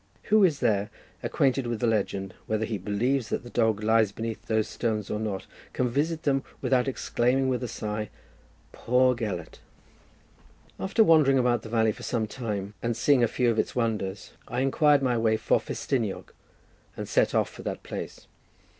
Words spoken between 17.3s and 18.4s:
off for that place.